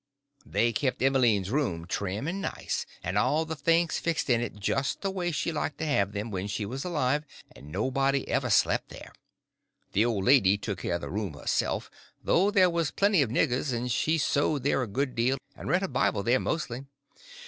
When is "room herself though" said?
11.11-12.49